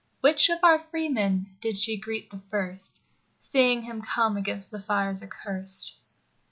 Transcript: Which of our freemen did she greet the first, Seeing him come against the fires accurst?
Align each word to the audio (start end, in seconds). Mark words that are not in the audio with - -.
Which 0.21 0.49
of 0.49 0.57
our 0.63 0.79
freemen 0.79 1.57
did 1.61 1.77
she 1.77 1.95
greet 1.95 2.31
the 2.31 2.39
first, 2.39 3.03
Seeing 3.37 3.83
him 3.83 4.01
come 4.01 4.35
against 4.35 4.71
the 4.71 4.81
fires 4.81 5.21
accurst? 5.21 5.95